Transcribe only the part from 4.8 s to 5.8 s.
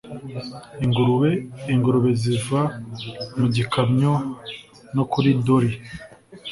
no kuri dolly